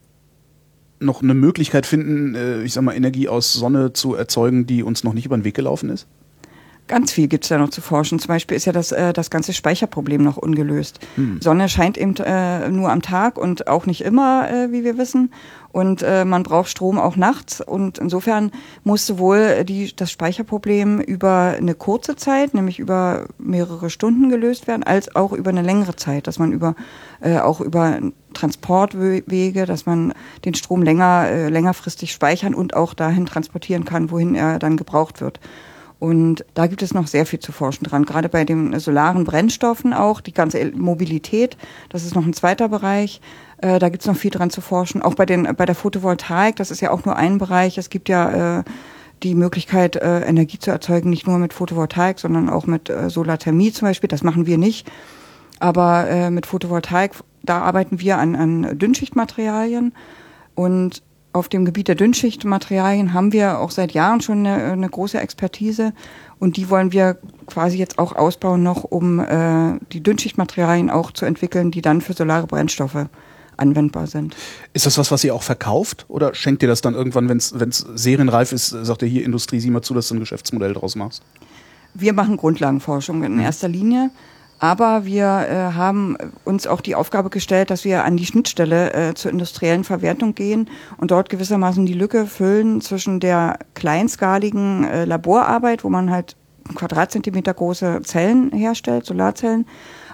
noch 1.00 1.24
eine 1.24 1.34
Möglichkeit 1.34 1.88
finden, 1.88 2.36
äh, 2.36 2.62
ich 2.62 2.74
sag 2.74 2.84
mal, 2.84 2.96
Energie 2.96 3.28
aus 3.28 3.54
Sonne 3.54 3.92
zu 3.94 4.14
erzeugen, 4.14 4.68
die 4.68 4.84
uns 4.84 5.04
noch 5.04 5.14
nicht 5.14 5.26
über 5.26 5.36
den 5.36 5.46
Weg 5.46 5.56
gelaufen 5.56 5.90
ist? 5.90 6.06
Ganz 6.90 7.12
viel 7.12 7.28
gibt 7.28 7.46
es 7.46 7.50
da 7.50 7.60
noch 7.60 7.70
zu 7.70 7.82
forschen. 7.82 8.18
Zum 8.18 8.30
Beispiel 8.30 8.58
ist 8.58 8.66
ja 8.66 8.74
das, 8.74 8.92
äh, 8.92 9.14
das 9.14 9.30
ganze 9.30 9.54
Speicherproblem 9.54 10.24
noch 10.24 10.38
ungelöst. 10.38 11.00
Hm. 11.16 11.40
Sonne 11.40 11.70
scheint 11.70 11.98
eben 11.98 12.16
äh, 12.18 12.68
nur 12.68 12.92
am 12.92 13.04
Tag 13.04 13.38
und 13.38 13.68
auch 13.68 13.86
nicht 13.86 14.02
immer, 14.02 14.50
äh, 14.52 14.72
wie 14.72 14.84
wir 14.84 14.98
wissen 14.98 15.32
und 15.72 16.02
äh, 16.02 16.26
man 16.26 16.44
braucht 16.44 16.70
Strom 16.70 16.98
auch 16.98 17.16
nachts 17.16 17.62
und 17.62 18.00
insofern 18.00 18.52
muss 18.84 19.06
sowohl 19.06 19.64
die, 19.66 19.96
das 19.96 20.12
Speicherproblem 20.12 21.00
über 21.00 21.54
eine 21.58 21.76
kurze 21.76 22.16
Zeit, 22.16 22.56
nämlich 22.56 22.80
über 22.80 23.28
mehrere 23.38 23.92
Stunden 23.92 24.30
gelöst 24.30 24.68
werden, 24.68 24.84
als 24.84 25.16
auch 25.16 25.32
über 25.32 25.52
eine 25.52 25.62
längere 25.62 25.96
Zeit, 25.96 26.26
dass 26.26 26.40
man 26.40 26.52
über 26.52 26.76
äh, 27.22 27.38
auch 27.38 27.62
über 27.62 28.00
Transportwege, 28.34 29.66
dass 29.66 29.86
man 29.86 30.14
den 30.44 30.56
Strom 30.56 30.82
länger 30.82 31.28
äh, 31.30 31.50
längerfristig 31.50 32.12
speichern 32.14 32.56
und 32.56 32.76
auch 32.76 32.96
dahin 32.96 33.28
transportieren 33.28 33.86
kann, 33.86 34.10
wohin 34.10 34.34
er 34.34 34.58
dann 34.58 34.76
gebraucht 34.76 35.22
wird. 35.22 35.40
Und 36.00 36.46
da 36.54 36.68
gibt 36.68 36.82
es 36.82 36.94
noch 36.94 37.08
sehr 37.08 37.26
viel 37.26 37.40
zu 37.40 37.52
forschen 37.52 37.84
dran. 37.84 38.06
Gerade 38.06 38.30
bei 38.30 38.46
den 38.46 38.80
solaren 38.80 39.26
Brennstoffen 39.26 39.94
auch, 39.94 40.22
die 40.22 40.34
ganze 40.34 40.72
Mobilität, 40.72 41.58
das 41.90 42.06
ist 42.06 42.16
noch 42.16 42.26
ein 42.26 42.34
zweiter 42.34 42.70
Bereich. 42.70 43.20
Äh, 43.58 43.80
da 43.80 43.90
gibt 43.90 44.04
es 44.04 44.08
noch 44.08 44.16
viel 44.16 44.32
dran 44.32 44.50
zu 44.50 44.62
forschen. 44.62 45.02
Auch 45.02 45.16
bei, 45.16 45.26
den, 45.26 45.56
bei 45.58 45.66
der 45.66 45.76
Photovoltaik, 45.76 46.56
das 46.56 46.72
ist 46.72 46.80
ja 46.80 46.92
auch 46.92 47.04
nur 47.04 47.18
ein 47.18 47.38
Bereich. 47.38 47.78
Es 47.78 47.90
gibt 47.90 48.08
ja 48.08 48.60
äh, 48.60 48.64
die 49.24 49.36
Möglichkeit, 49.36 49.98
äh, 49.98 50.22
Energie 50.22 50.58
zu 50.58 50.72
erzeugen, 50.72 51.10
nicht 51.10 51.28
nur 51.28 51.38
mit 51.38 51.52
Photovoltaik, 51.52 52.20
sondern 52.20 52.50
auch 52.50 52.66
mit 52.66 52.90
äh, 52.90 53.10
Solarthermie 53.10 53.74
zum 53.74 53.90
Beispiel. 53.90 54.08
Das 54.08 54.24
machen 54.24 54.46
wir 54.46 54.58
nicht. 54.58 54.90
Aber 55.60 56.08
äh, 56.10 56.30
mit 56.30 56.46
Photovoltaik, 56.46 57.12
da 57.44 57.60
arbeiten 57.62 58.00
wir 58.00 58.18
an, 58.18 58.38
an 58.38 58.80
Dünnschichtmaterialien. 58.80 59.94
Und 60.56 61.04
auf 61.32 61.48
dem 61.48 61.66
Gebiet 61.66 61.88
der 61.88 61.96
Dünnschichtmaterialien 61.96 63.14
haben 63.14 63.32
wir 63.32 63.60
auch 63.60 63.72
seit 63.72 63.92
Jahren 63.92 64.22
schon 64.22 64.46
eine, 64.46 64.72
eine 64.72 64.90
große 64.90 65.20
Expertise 65.20 65.94
und 66.40 66.58
die 66.58 66.70
wollen 66.70 66.92
wir 66.92 67.18
quasi 67.46 67.78
jetzt 67.78 68.00
auch 68.00 68.16
ausbauen 68.16 68.64
noch, 68.64 68.84
um 68.84 69.20
äh, 69.20 69.80
die 69.92 70.02
Dünnschichtmaterialien 70.02 70.90
auch 70.90 71.12
zu 71.12 71.26
entwickeln, 71.26 71.72
die 71.72 71.82
dann 71.82 72.02
für 72.02 72.14
solare 72.14 72.48
Brennstoffe 72.48 73.06
anwendbar 73.58 74.08
sind. 74.08 74.36
Ist 74.74 74.86
das 74.86 74.98
was, 74.98 75.12
was 75.12 75.24
ihr 75.24 75.36
auch 75.36 75.44
verkauft 75.44 76.06
oder 76.08 76.34
schenkt 76.34 76.64
ihr 76.64 76.70
das 76.70 76.82
dann 76.82 76.96
irgendwann, 76.96 77.30
wenn 77.30 77.38
es 77.38 77.86
serienreif 77.94 78.52
ist, 78.52 78.70
sagt 78.70 79.02
ihr 79.02 79.08
hier 79.08 79.24
Industrie, 79.24 79.60
sieh 79.60 79.70
mal 79.70 79.82
zu, 79.82 79.94
dass 79.94 80.08
du 80.08 80.16
ein 80.16 80.20
Geschäftsmodell 80.20 80.74
draus 80.74 80.96
machst? 80.96 81.22
Wir 81.94 82.14
machen 82.14 82.38
Grundlagenforschung 82.38 83.24
in 83.24 83.36
mhm. 83.36 83.42
erster 83.42 83.68
Linie. 83.68 84.10
Aber 84.60 85.06
wir 85.06 85.24
äh, 85.24 85.74
haben 85.74 86.18
uns 86.44 86.68
auch 86.68 86.82
die 86.82 86.96
Aufgabe 86.96 87.30
gestellt, 87.30 87.70
dass 87.70 87.86
wir 87.86 88.04
an 88.04 88.18
die 88.18 88.26
Schnittstelle 88.26 88.94
äh, 88.94 89.14
zur 89.14 89.32
industriellen 89.32 89.86
Verwertung 89.86 90.36
gehen 90.36 90.70
und 90.98 91.12
dort 91.12 91.30
gewissermaßen 91.30 91.86
die 91.86 91.94
Lücke 91.94 92.28
füllen 92.28 92.82
zwischen 92.82 93.22
der 93.22 93.58
kleinskaligen 93.74 94.84
äh, 94.84 95.06
Laborarbeit, 95.06 95.84
wo 95.86 95.90
man 95.90 96.12
halt 96.12 96.36
Quadratzentimeter 96.76 97.54
große 97.54 98.02
Zellen 98.04 98.52
herstellt, 98.52 99.06
Solarzellen, 99.06 99.66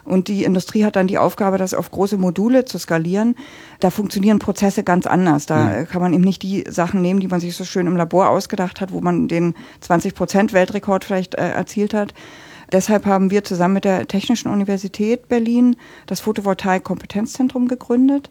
und 0.06 0.28
die 0.28 0.44
Industrie 0.44 0.86
hat 0.86 0.96
dann 0.96 1.08
die 1.08 1.18
Aufgabe, 1.18 1.58
das 1.58 1.74
auf 1.74 1.90
große 1.90 2.18
Module 2.18 2.64
zu 2.64 2.78
skalieren. 2.78 3.36
Da 3.80 3.90
funktionieren 3.90 4.38
Prozesse 4.38 4.84
ganz 4.84 5.08
anders. 5.08 5.48
Da 5.48 5.66
mhm. 5.66 5.88
kann 5.88 6.02
man 6.02 6.14
eben 6.14 6.24
nicht 6.24 6.44
die 6.44 6.64
Sachen 6.70 7.02
nehmen, 7.02 7.20
die 7.20 7.28
man 7.28 7.40
sich 7.40 7.56
so 7.56 7.66
schön 7.66 7.88
im 7.88 7.98
Labor 7.98 8.30
ausgedacht 8.30 8.82
hat, 8.82 8.92
wo 8.92 9.02
man 9.02 9.28
den 9.28 9.56
20 9.82 10.14
Prozent 10.14 10.54
Weltrekord 10.54 11.04
vielleicht 11.04 11.36
äh, 11.36 11.50
erzielt 11.50 11.96
hat, 11.96 12.14
Deshalb 12.72 13.06
haben 13.06 13.32
wir 13.32 13.44
zusammen 13.44 13.76
mit 13.76 13.86
der 13.86 14.08
Technischen 14.08 14.50
Universität 14.50 15.28
Berlin 15.28 15.76
das 16.08 16.20
Photovoltaik-Kompetenzzentrum 16.22 17.68
gegründet. 17.68 18.30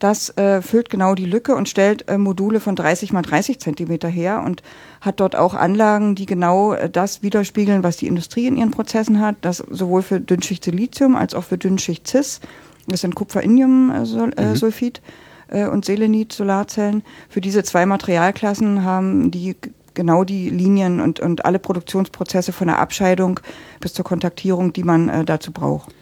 Das 0.00 0.34
äh, 0.38 0.62
füllt 0.62 0.88
genau 0.88 1.14
die 1.14 1.26
Lücke 1.26 1.54
und 1.54 1.68
stellt 1.68 2.08
äh, 2.08 2.16
Module 2.16 2.60
von 2.60 2.74
30 2.74 3.12
mal 3.12 3.20
30 3.20 3.60
Zentimeter 3.60 4.08
her 4.08 4.42
und 4.44 4.62
hat 5.02 5.20
dort 5.20 5.36
auch 5.36 5.52
Anlagen, 5.52 6.14
die 6.14 6.24
genau 6.24 6.72
äh, 6.72 6.88
das 6.88 7.22
widerspiegeln, 7.22 7.82
was 7.82 7.98
die 7.98 8.06
Industrie 8.06 8.46
in 8.46 8.56
ihren 8.56 8.70
Prozessen 8.70 9.20
hat. 9.20 9.36
Das 9.42 9.58
sowohl 9.58 10.00
für 10.00 10.18
Dünnschicht 10.18 10.64
Silizium 10.64 11.16
als 11.16 11.34
auch 11.34 11.44
für 11.44 11.58
Dünnschicht 11.58 12.08
Cis. 12.08 12.40
Das 12.88 13.02
sind 13.02 13.14
Kupfer-Indium-Sulfid 13.14 15.02
äh, 15.50 15.60
äh, 15.60 15.66
mhm. 15.66 15.72
und 15.72 15.84
Selenit-Solarzellen. 15.84 17.02
Für 17.28 17.42
diese 17.42 17.62
zwei 17.62 17.84
Materialklassen 17.84 18.82
haben 18.82 19.30
die 19.30 19.54
genau 20.00 20.24
die 20.24 20.48
Linien 20.48 20.98
und, 20.98 21.20
und 21.20 21.44
alle 21.44 21.58
Produktionsprozesse 21.58 22.52
von 22.52 22.68
der 22.68 22.78
Abscheidung 22.78 23.38
bis 23.80 23.92
zur 23.92 24.02
Kontaktierung, 24.02 24.72
die 24.72 24.82
man 24.82 25.10
äh, 25.10 25.26
dazu 25.26 25.52
braucht. 25.52 25.94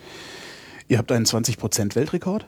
Ihr 0.86 0.98
habt 0.98 1.10
einen 1.10 1.24
20% 1.24 1.96
Weltrekord? 1.96 2.46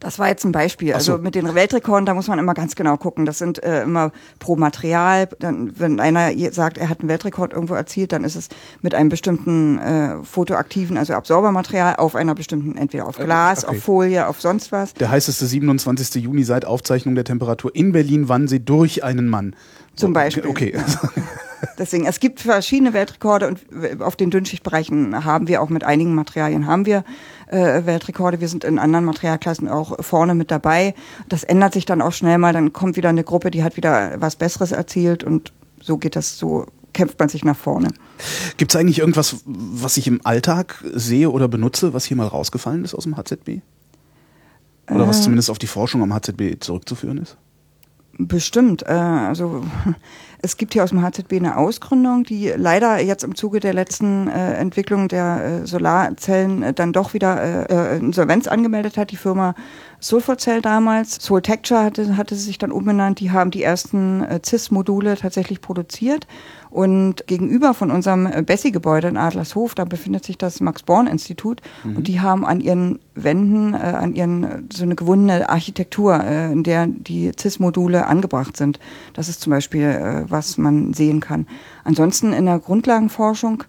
Das 0.00 0.18
war 0.18 0.28
jetzt 0.28 0.44
ein 0.44 0.52
Beispiel. 0.52 0.92
Also 0.92 1.06
so. 1.06 1.12
Also 1.12 1.22
mit 1.22 1.34
den 1.34 1.54
Weltrekorden, 1.54 2.06
da 2.06 2.14
muss 2.14 2.28
man 2.28 2.38
immer 2.38 2.54
ganz 2.54 2.76
genau 2.76 2.96
gucken. 2.96 3.26
Das 3.26 3.38
sind 3.38 3.62
äh, 3.62 3.82
immer 3.82 4.12
pro 4.38 4.56
Material. 4.56 5.28
Dann, 5.38 5.72
wenn 5.78 5.98
einer 5.98 6.30
sagt, 6.52 6.78
er 6.78 6.88
hat 6.88 7.00
einen 7.00 7.08
Weltrekord 7.08 7.52
irgendwo 7.52 7.74
erzielt, 7.74 8.12
dann 8.12 8.24
ist 8.24 8.36
es 8.36 8.48
mit 8.80 8.94
einem 8.94 9.08
bestimmten 9.08 9.78
äh, 9.78 10.22
fotoaktiven, 10.22 10.96
also 10.96 11.14
Absorbermaterial 11.14 11.96
auf 11.96 12.14
einer 12.14 12.34
bestimmten, 12.34 12.76
entweder 12.76 13.06
auf 13.06 13.16
Glas, 13.16 13.64
okay. 13.64 13.76
auf 13.76 13.82
Folie, 13.82 14.26
auf 14.28 14.40
sonst 14.40 14.70
was. 14.70 14.94
Der 14.94 15.10
heißeste 15.10 15.46
27. 15.46 16.22
Juni 16.22 16.44
seit 16.44 16.64
Aufzeichnung 16.64 17.14
der 17.14 17.24
Temperatur 17.24 17.74
in 17.74 17.92
Berlin 17.92 18.28
wann 18.28 18.46
sie 18.46 18.64
durch 18.64 19.04
einen 19.04 19.28
Mann. 19.28 19.54
Zum 19.96 20.12
Beispiel. 20.12 20.46
Okay. 20.46 20.74
Ja. 20.76 20.84
Deswegen, 21.78 22.06
es 22.06 22.20
gibt 22.20 22.40
verschiedene 22.40 22.92
Weltrekorde 22.92 23.48
und 23.48 24.00
auf 24.00 24.16
den 24.16 24.30
Dünnschichtbereichen 24.30 25.24
haben 25.24 25.48
wir 25.48 25.62
auch 25.62 25.68
mit 25.68 25.84
einigen 25.84 26.14
Materialien 26.14 26.66
haben 26.66 26.86
wir 26.86 27.04
äh, 27.48 27.84
Weltrekorde. 27.84 28.40
Wir 28.40 28.48
sind 28.48 28.64
in 28.64 28.78
anderen 28.78 29.04
Materialklassen 29.04 29.68
auch 29.68 30.02
vorne 30.02 30.34
mit 30.34 30.50
dabei. 30.50 30.94
Das 31.28 31.44
ändert 31.44 31.74
sich 31.74 31.86
dann 31.86 32.02
auch 32.02 32.12
schnell 32.12 32.38
mal. 32.38 32.52
Dann 32.52 32.72
kommt 32.72 32.96
wieder 32.96 33.08
eine 33.08 33.24
Gruppe, 33.24 33.50
die 33.50 33.62
hat 33.62 33.76
wieder 33.76 34.20
was 34.20 34.36
Besseres 34.36 34.72
erzielt 34.72 35.24
und 35.24 35.52
so 35.80 35.98
geht 35.98 36.16
das 36.16 36.38
so 36.38 36.66
kämpft 36.92 37.18
man 37.20 37.28
sich 37.28 37.44
nach 37.44 37.56
vorne. 37.56 37.88
Gibt 38.56 38.72
es 38.72 38.76
eigentlich 38.76 38.98
irgendwas, 38.98 39.42
was 39.44 39.96
ich 39.96 40.08
im 40.08 40.20
Alltag 40.24 40.82
sehe 40.94 41.30
oder 41.30 41.46
benutze, 41.46 41.94
was 41.94 42.04
hier 42.04 42.16
mal 42.16 42.26
rausgefallen 42.26 42.84
ist 42.84 42.94
aus 42.94 43.04
dem 43.04 43.16
HZB? 43.16 43.60
Oder 44.90 45.06
was 45.06 45.20
äh, 45.20 45.22
zumindest 45.22 45.50
auf 45.50 45.58
die 45.58 45.66
Forschung 45.66 46.02
am 46.02 46.12
HZB 46.12 46.60
zurückzuführen 46.60 47.18
ist? 47.18 47.36
Bestimmt. 48.18 48.82
Äh, 48.82 48.94
also 48.94 49.64
es 50.40 50.56
gibt 50.56 50.72
hier 50.72 50.84
aus 50.84 50.90
dem 50.90 51.02
HZB 51.02 51.34
eine 51.34 51.56
Ausgründung, 51.56 52.24
die 52.24 52.52
leider 52.56 53.00
jetzt 53.00 53.24
im 53.24 53.34
Zuge 53.34 53.60
der 53.60 53.74
letzten 53.74 54.28
äh, 54.28 54.54
Entwicklung 54.54 55.08
der 55.08 55.62
äh, 55.62 55.66
Solarzellen 55.66 56.62
äh, 56.62 56.72
dann 56.72 56.92
doch 56.92 57.12
wieder 57.12 57.42
äh, 57.70 57.94
äh, 57.94 57.98
Insolvenz 57.98 58.46
angemeldet 58.46 58.96
hat. 58.96 59.10
Die 59.10 59.16
Firma 59.16 59.54
Sulfurcell 60.00 60.62
damals, 60.62 61.16
Soul 61.16 61.42
Texture 61.42 61.82
hatte, 61.82 62.16
hatte 62.16 62.36
sie 62.36 62.44
sich 62.44 62.58
dann 62.58 62.70
umbenannt. 62.70 63.18
Die 63.18 63.32
haben 63.32 63.50
die 63.50 63.64
ersten 63.64 64.22
äh, 64.22 64.40
CIS-Module 64.44 65.16
tatsächlich 65.16 65.60
produziert 65.60 66.26
und 66.70 67.26
gegenüber 67.26 67.74
von 67.74 67.90
unserem 67.90 68.26
äh, 68.26 68.42
Bessie-Gebäude 68.42 69.08
in 69.08 69.16
Adlershof, 69.16 69.74
da 69.74 69.84
befindet 69.84 70.24
sich 70.24 70.36
das 70.36 70.60
Max-Born-Institut 70.60 71.62
mhm. 71.84 71.96
und 71.96 72.08
die 72.08 72.20
haben 72.20 72.44
an 72.44 72.60
ihren 72.60 72.98
Wänden, 73.14 73.74
äh, 73.74 73.78
an 73.78 74.14
ihren 74.14 74.68
so 74.72 74.84
eine 74.84 74.94
gewundene 74.94 75.48
Architektur, 75.48 76.22
äh, 76.22 76.52
in 76.52 76.62
der 76.62 76.86
die 76.86 77.32
CIS-Module 77.38 78.06
angebracht 78.06 78.56
sind. 78.56 78.78
Das 79.14 79.28
ist 79.28 79.40
zum 79.40 79.50
Beispiel, 79.50 79.82
äh, 79.82 80.27
was 80.30 80.58
man 80.58 80.92
sehen 80.92 81.20
kann. 81.20 81.46
Ansonsten 81.84 82.32
in 82.32 82.46
der 82.46 82.58
Grundlagenforschung 82.58 83.64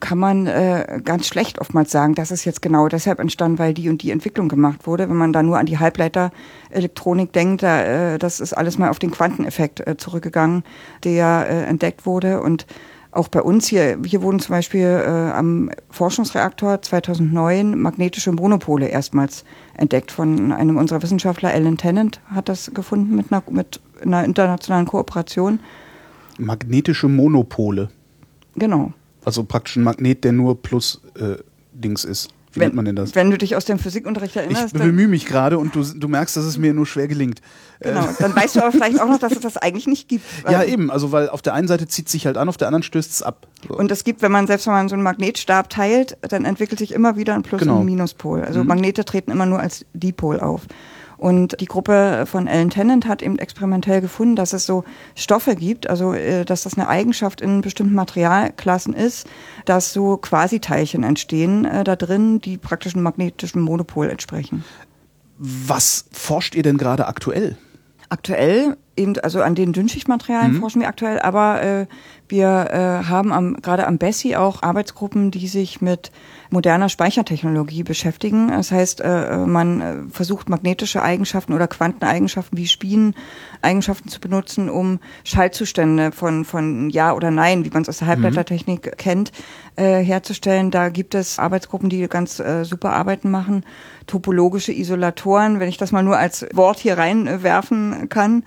kann 0.00 0.18
man 0.18 0.46
äh, 0.46 1.00
ganz 1.04 1.26
schlecht 1.26 1.60
oftmals 1.60 1.90
sagen, 1.90 2.14
das 2.14 2.30
ist 2.30 2.44
jetzt 2.44 2.62
genau 2.62 2.88
deshalb 2.88 3.18
entstanden, 3.18 3.58
weil 3.58 3.74
die 3.74 3.88
und 3.88 4.02
die 4.02 4.10
Entwicklung 4.10 4.48
gemacht 4.48 4.86
wurde. 4.86 5.08
Wenn 5.08 5.16
man 5.16 5.32
da 5.32 5.42
nur 5.42 5.58
an 5.58 5.66
die 5.66 5.78
Halbleiterelektronik 5.78 7.32
denkt, 7.32 7.62
da, 7.62 7.82
äh, 8.14 8.18
das 8.18 8.40
ist 8.40 8.52
alles 8.52 8.78
mal 8.78 8.90
auf 8.90 8.98
den 8.98 9.10
Quanteneffekt 9.10 9.86
äh, 9.86 9.96
zurückgegangen, 9.96 10.64
der 11.04 11.46
äh, 11.48 11.64
entdeckt 11.64 12.06
wurde. 12.06 12.40
Und 12.40 12.66
auch 13.10 13.28
bei 13.28 13.42
uns 13.42 13.66
hier, 13.66 13.98
hier 14.04 14.22
wurden 14.22 14.38
zum 14.38 14.54
Beispiel 14.54 14.86
äh, 14.86 15.30
am 15.32 15.70
Forschungsreaktor 15.90 16.82
2009 16.82 17.78
magnetische 17.78 18.32
Monopole 18.32 18.88
erstmals 18.88 19.44
entdeckt 19.74 20.12
von 20.12 20.52
einem 20.52 20.76
unserer 20.76 21.02
Wissenschaftler, 21.02 21.50
Alan 21.50 21.78
Tennant, 21.78 22.20
hat 22.26 22.48
das 22.48 22.70
gefunden 22.74 23.16
mit 23.16 23.32
einer, 23.32 23.42
mit 23.50 23.80
einer 24.02 24.24
internationalen 24.24 24.86
Kooperation. 24.86 25.60
Magnetische 26.38 27.08
Monopole. 27.08 27.88
Genau. 28.54 28.92
Also 29.24 29.44
praktisch 29.44 29.76
ein 29.76 29.82
Magnet, 29.82 30.24
der 30.24 30.32
nur 30.32 30.62
plus 30.62 31.00
äh, 31.16 31.36
Dings 31.72 32.04
ist. 32.04 32.30
Wie 32.52 32.60
wenn, 32.60 32.68
nennt 32.68 32.76
man 32.76 32.84
denn 32.86 32.96
das? 32.96 33.14
Wenn 33.14 33.30
du 33.30 33.36
dich 33.36 33.56
aus 33.56 33.66
dem 33.66 33.78
Physikunterricht 33.78 34.36
erinnerst. 34.36 34.74
Ich 34.74 34.80
bemühe 34.80 35.08
mich 35.08 35.26
gerade 35.26 35.58
und 35.58 35.74
du, 35.74 35.82
du 35.82 36.08
merkst, 36.08 36.36
dass 36.36 36.44
es 36.44 36.56
mir 36.56 36.72
nur 36.72 36.86
schwer 36.86 37.06
gelingt. 37.06 37.42
Genau, 37.80 38.06
äh, 38.06 38.14
dann 38.18 38.34
weißt 38.34 38.56
du 38.56 38.60
aber 38.60 38.72
vielleicht 38.72 39.00
auch 39.00 39.08
noch, 39.08 39.18
dass 39.18 39.32
es 39.32 39.40
das 39.40 39.56
eigentlich 39.58 39.86
nicht 39.86 40.08
gibt. 40.08 40.24
Ja, 40.50 40.64
eben, 40.64 40.90
also 40.90 41.12
weil 41.12 41.28
auf 41.28 41.42
der 41.42 41.54
einen 41.54 41.68
Seite 41.68 41.86
zieht 41.86 42.06
es 42.06 42.12
sich 42.12 42.26
halt 42.26 42.38
an, 42.38 42.48
auf 42.48 42.56
der 42.56 42.68
anderen 42.68 42.82
stößt 42.82 43.10
es 43.10 43.22
ab. 43.22 43.46
So. 43.68 43.76
Und 43.76 43.90
es 43.90 44.02
gibt, 44.02 44.22
wenn 44.22 44.32
man 44.32 44.46
selbst 44.46 44.66
wenn 44.66 44.72
man 44.72 44.88
so 44.88 44.94
einen 44.94 45.02
Magnetstab 45.02 45.68
teilt, 45.68 46.16
dann 46.22 46.44
entwickelt 46.44 46.78
sich 46.78 46.92
immer 46.92 47.16
wieder 47.16 47.34
ein 47.34 47.42
Plus- 47.42 47.60
genau. 47.60 47.74
und 47.74 47.80
ein 47.80 47.86
Minuspol. 47.86 48.42
Also 48.42 48.60
mhm. 48.60 48.68
Magnete 48.68 49.04
treten 49.04 49.30
immer 49.30 49.46
nur 49.46 49.60
als 49.60 49.84
Dipol 49.92 50.40
auf. 50.40 50.62
Und 51.18 51.60
die 51.60 51.66
Gruppe 51.66 52.24
von 52.26 52.46
Alan 52.46 52.70
Tennant 52.70 53.06
hat 53.06 53.22
eben 53.22 53.38
experimentell 53.38 54.00
gefunden, 54.00 54.36
dass 54.36 54.52
es 54.52 54.64
so 54.64 54.84
Stoffe 55.16 55.56
gibt, 55.56 55.90
also 55.90 56.14
äh, 56.14 56.44
dass 56.44 56.62
das 56.62 56.78
eine 56.78 56.88
Eigenschaft 56.88 57.40
in 57.40 57.60
bestimmten 57.60 57.94
Materialklassen 57.94 58.94
ist, 58.94 59.26
dass 59.64 59.92
so 59.92 60.16
Quasiteilchen 60.16 61.02
entstehen 61.02 61.64
äh, 61.64 61.82
da 61.82 61.96
drin, 61.96 62.40
die 62.40 62.56
praktisch 62.56 62.94
einem 62.94 63.02
magnetischen 63.02 63.60
Monopol 63.60 64.08
entsprechen. 64.08 64.64
Was 65.38 66.06
forscht 66.12 66.54
ihr 66.54 66.62
denn 66.62 66.78
gerade 66.78 67.08
aktuell? 67.08 67.58
Aktuell 68.08 68.76
eben, 68.98 69.18
also 69.18 69.42
an 69.42 69.54
den 69.54 69.72
Dünnschichtmaterialien 69.72 70.54
mhm. 70.54 70.60
forschen 70.60 70.80
wir 70.80 70.88
aktuell, 70.88 71.20
aber 71.20 71.62
äh, 71.62 71.86
wir 72.28 72.68
äh, 72.70 73.08
haben 73.08 73.32
am, 73.32 73.56
gerade 73.62 73.86
am 73.86 73.96
Bessie 73.98 74.36
auch 74.36 74.62
Arbeitsgruppen, 74.62 75.30
die 75.30 75.48
sich 75.48 75.80
mit 75.80 76.12
moderner 76.50 76.88
Speichertechnologie 76.88 77.82
beschäftigen. 77.82 78.48
Das 78.48 78.70
heißt, 78.70 79.00
äh, 79.00 79.38
man 79.38 79.80
äh, 79.80 79.96
versucht 80.10 80.48
magnetische 80.48 81.02
Eigenschaften 81.02 81.52
oder 81.52 81.68
Quanteneigenschaften 81.68 82.58
wie 82.58 82.66
Spineneigenschaften 82.66 84.10
zu 84.10 84.20
benutzen, 84.20 84.68
um 84.68 85.00
Schaltzustände 85.24 86.12
von, 86.12 86.44
von 86.44 86.90
Ja 86.90 87.14
oder 87.14 87.30
Nein, 87.30 87.64
wie 87.64 87.70
man 87.70 87.82
es 87.82 87.88
aus 87.88 87.98
der 87.98 88.08
Halbleitertechnik 88.08 88.86
mhm. 88.86 88.96
kennt, 88.96 89.32
äh, 89.76 90.02
herzustellen. 90.02 90.70
Da 90.70 90.90
gibt 90.90 91.14
es 91.14 91.38
Arbeitsgruppen, 91.38 91.88
die 91.88 92.06
ganz 92.08 92.40
äh, 92.40 92.64
super 92.64 92.92
Arbeiten 92.92 93.30
machen. 93.30 93.64
Topologische 94.08 94.72
Isolatoren, 94.72 95.60
wenn 95.60 95.68
ich 95.68 95.76
das 95.76 95.92
mal 95.92 96.02
nur 96.02 96.18
als 96.18 96.44
Wort 96.52 96.80
hier 96.80 96.98
reinwerfen 96.98 98.08
kann. 98.08 98.42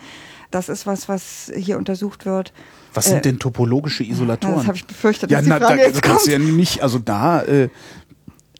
Das 0.52 0.68
ist 0.68 0.86
was, 0.86 1.08
was 1.08 1.50
hier 1.56 1.78
untersucht 1.78 2.26
wird. 2.26 2.52
Was 2.94 3.06
sind 3.06 3.20
äh, 3.20 3.22
denn 3.22 3.40
topologische 3.40 4.04
Isolatoren? 4.04 4.58
Das 4.58 4.68
habe 4.68 4.76
ich 4.76 4.86
befürchtet. 4.86 5.32
Ja, 5.32 5.38
dass 5.40 5.48
na, 5.48 5.60
die 5.60 5.66
Frage 5.66 5.80
da, 5.80 5.88
jetzt 5.88 6.28
du 6.28 6.32
ja 6.32 6.40
nicht, 6.40 6.84
also 6.84 7.00
da. 7.00 7.42
Äh, 7.44 7.70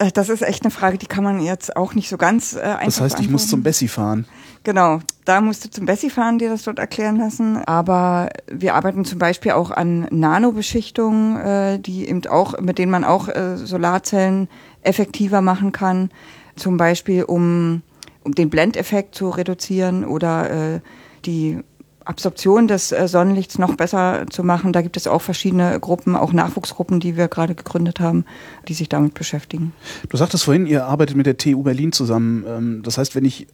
äh, 0.02 0.12
das 0.14 0.30
ist 0.30 0.42
echt 0.42 0.64
eine 0.64 0.72
Frage, 0.72 0.98
die 0.98 1.06
kann 1.06 1.24
man 1.24 1.42
jetzt 1.42 1.76
auch 1.76 1.94
nicht 1.94 2.10
so 2.10 2.18
ganz 2.18 2.56
äh, 2.56 2.62
einfach 2.62 2.86
Das 2.86 3.02
heißt, 3.02 3.20
ich 3.20 3.30
muss 3.30 3.48
zum 3.48 3.62
Bessie 3.62 3.88
fahren. 3.88 4.26
Genau, 4.64 5.00
da 5.26 5.42
musst 5.42 5.66
du 5.66 5.70
zum 5.70 5.86
Bessie 5.86 6.10
fahren, 6.10 6.38
dir 6.38 6.50
das 6.50 6.64
dort 6.64 6.80
erklären 6.80 7.18
lassen. 7.18 7.58
Aber 7.66 8.30
wir 8.48 8.76
arbeiten 8.76 9.06
zum 9.06 9.20
Beispiel 9.20 9.52
auch 9.52 9.72
an 9.72 10.08
Nanobeschichtungen, 10.12 11.38
äh, 11.38 11.80
die 11.80 12.08
eben 12.08 12.26
auch, 12.28 12.60
mit 12.60 12.78
denen 12.78 12.92
man 12.92 13.04
auch 13.04 13.28
äh, 13.28 13.58
Solarzellen 13.58 14.48
effektiver 14.82 15.42
machen 15.42 15.72
kann. 15.72 16.10
Zum 16.56 16.78
Beispiel 16.78 17.24
um, 17.24 17.82
um 18.24 18.34
den 18.34 18.50
Blendeffekt 18.50 19.16
zu 19.16 19.30
reduzieren 19.30 20.06
oder 20.06 20.76
äh, 20.76 20.80
die 21.26 21.60
Absorption 22.04 22.68
des 22.68 22.92
äh, 22.92 23.08
Sonnenlichts 23.08 23.60
noch 23.60 23.76
besser 23.76 24.26
zu 24.30 24.44
machen. 24.44 24.74
Da 24.74 24.82
gibt 24.82 24.98
es 24.98 25.08
auch 25.08 25.22
verschiedene 25.22 25.80
Gruppen, 25.80 26.16
auch 26.16 26.34
Nachwuchsgruppen, 26.34 27.00
die 27.00 27.16
wir 27.16 27.28
gerade 27.28 27.56
gegründet 27.56 28.00
haben, 28.00 28.26
die 28.68 28.74
sich 28.74 28.90
damit 28.90 29.14
beschäftigen. 29.14 29.74
Du 30.10 30.18
sagtest 30.18 30.44
vorhin, 30.44 30.66
ihr 30.66 30.86
arbeitet 30.86 31.16
mit 31.16 31.26
der 31.26 31.38
TU 31.38 31.64
Berlin 31.64 31.92
zusammen. 31.92 32.44
Ähm, 32.48 32.84
das 32.84 32.98
heißt, 32.98 33.16
wenn 33.16 33.26
ich 33.26 33.48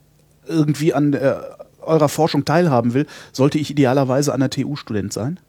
irgendwie 0.48 0.94
an 0.94 1.14
eurer 1.82 2.10
Forschung 2.10 2.46
teilhaben 2.46 2.94
will, 2.94 3.06
sollte 3.32 3.58
ich 3.58 3.72
idealerweise 3.72 4.34
an 4.34 4.40
der 4.40 4.50
TU 4.50 4.76
Student 4.76 5.12
sein? 5.14 5.40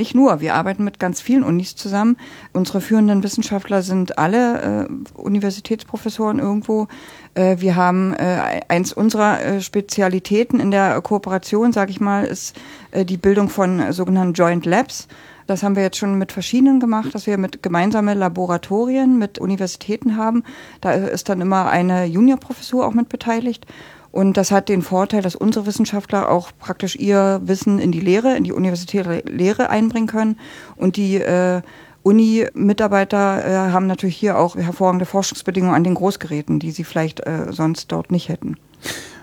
Nicht 0.00 0.14
nur, 0.14 0.40
wir 0.40 0.54
arbeiten 0.54 0.82
mit 0.82 0.98
ganz 0.98 1.20
vielen 1.20 1.42
Unis 1.42 1.76
zusammen. 1.76 2.16
Unsere 2.54 2.80
führenden 2.80 3.22
Wissenschaftler 3.22 3.82
sind 3.82 4.16
alle 4.16 4.86
äh, 4.88 4.88
Universitätsprofessoren 5.12 6.38
irgendwo. 6.38 6.88
Äh, 7.34 7.56
wir 7.58 7.76
haben 7.76 8.14
äh, 8.14 8.62
eins 8.68 8.94
unserer 8.94 9.44
äh, 9.44 9.60
Spezialitäten 9.60 10.58
in 10.58 10.70
der 10.70 10.98
Kooperation, 11.02 11.74
sage 11.74 11.90
ich 11.90 12.00
mal, 12.00 12.24
ist 12.24 12.56
äh, 12.92 13.04
die 13.04 13.18
Bildung 13.18 13.50
von 13.50 13.92
sogenannten 13.92 14.32
Joint 14.32 14.64
Labs. 14.64 15.06
Das 15.46 15.62
haben 15.62 15.76
wir 15.76 15.82
jetzt 15.82 15.98
schon 15.98 16.16
mit 16.16 16.32
verschiedenen 16.32 16.80
gemacht, 16.80 17.14
dass 17.14 17.26
wir 17.26 17.36
mit 17.36 17.62
gemeinsame 17.62 18.14
Laboratorien 18.14 19.18
mit 19.18 19.38
Universitäten 19.38 20.16
haben. 20.16 20.44
Da 20.80 20.92
ist 20.92 21.28
dann 21.28 21.42
immer 21.42 21.68
eine 21.68 22.06
Juniorprofessur 22.06 22.86
auch 22.86 22.94
mit 22.94 23.10
beteiligt. 23.10 23.66
Und 24.12 24.36
das 24.36 24.50
hat 24.50 24.68
den 24.68 24.82
Vorteil, 24.82 25.22
dass 25.22 25.36
unsere 25.36 25.66
Wissenschaftler 25.66 26.30
auch 26.30 26.50
praktisch 26.58 26.96
ihr 26.96 27.40
Wissen 27.44 27.78
in 27.78 27.92
die 27.92 28.00
Lehre, 28.00 28.36
in 28.36 28.44
die 28.44 28.52
universitäre 28.52 29.22
Lehre 29.26 29.70
einbringen 29.70 30.08
können. 30.08 30.38
Und 30.76 30.96
die 30.96 31.16
äh, 31.16 31.62
Uni-Mitarbeiter 32.02 33.44
äh, 33.44 33.72
haben 33.72 33.86
natürlich 33.86 34.16
hier 34.16 34.38
auch 34.38 34.56
hervorragende 34.56 35.06
Forschungsbedingungen 35.06 35.74
an 35.74 35.84
den 35.84 35.94
Großgeräten, 35.94 36.58
die 36.58 36.70
sie 36.70 36.84
vielleicht 36.84 37.20
äh, 37.26 37.52
sonst 37.52 37.92
dort 37.92 38.10
nicht 38.10 38.28
hätten. 38.28 38.56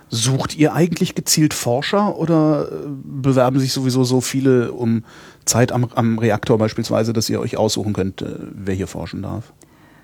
Sucht 0.09 0.55
ihr 0.55 0.73
eigentlich 0.73 1.15
gezielt 1.15 1.53
Forscher 1.53 2.15
oder 2.17 2.69
äh, 2.71 2.75
bewerben 3.03 3.59
sich 3.59 3.73
sowieso 3.73 4.05
so 4.05 4.21
viele 4.21 4.71
um 4.71 5.03
Zeit 5.43 5.73
am, 5.73 5.89
am 5.95 6.17
Reaktor 6.17 6.57
beispielsweise, 6.57 7.11
dass 7.11 7.29
ihr 7.29 7.41
euch 7.41 7.57
aussuchen 7.57 7.91
könnt, 7.91 8.21
äh, 8.21 8.35
wer 8.53 8.75
hier 8.75 8.87
forschen 8.87 9.21
darf? 9.21 9.51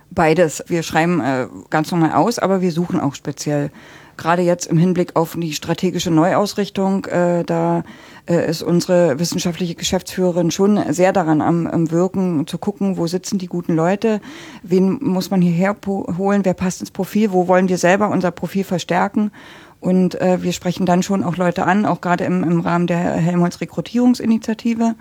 Beides. 0.09 0.63
Wir 0.67 0.83
schreiben 0.83 1.21
äh, 1.21 1.47
ganz 1.69 1.91
normal 1.91 2.13
aus, 2.13 2.37
aber 2.37 2.61
wir 2.61 2.71
suchen 2.71 2.99
auch 2.99 3.15
speziell 3.15 3.71
gerade 4.17 4.41
jetzt 4.41 4.67
im 4.67 4.77
Hinblick 4.77 5.15
auf 5.15 5.35
die 5.37 5.53
strategische 5.53 6.11
Neuausrichtung, 6.11 7.05
äh, 7.05 7.43
da 7.43 7.83
äh, 8.27 8.49
ist 8.49 8.61
unsere 8.61 9.19
wissenschaftliche 9.19 9.75
Geschäftsführerin 9.75 10.51
schon 10.51 10.93
sehr 10.93 11.13
daran 11.13 11.41
am, 11.41 11.67
am 11.67 11.91
Wirken, 11.91 12.47
zu 12.47 12.57
gucken, 12.57 12.97
wo 12.97 13.07
sitzen 13.07 13.37
die 13.37 13.47
guten 13.47 13.75
Leute, 13.75 14.21
wen 14.61 14.99
muss 15.01 15.29
man 15.29 15.41
hierher 15.41 15.75
holen, 15.87 16.45
wer 16.45 16.53
passt 16.53 16.81
ins 16.81 16.91
Profil, 16.91 17.31
wo 17.31 17.47
wollen 17.47 17.69
wir 17.69 17.77
selber 17.77 18.09
unser 18.09 18.31
Profil 18.31 18.63
verstärken. 18.63 19.31
Und 19.79 20.19
äh, 20.21 20.41
wir 20.41 20.53
sprechen 20.53 20.85
dann 20.85 21.03
schon 21.03 21.23
auch 21.23 21.35
Leute 21.35 21.65
an, 21.65 21.85
auch 21.85 21.99
gerade 21.99 22.23
im, 22.23 22.43
im 22.43 22.61
Rahmen 22.61 22.87
der 22.87 22.97
Helmholtz 22.97 23.59
Rekrutierungsinitiative. 23.59 24.95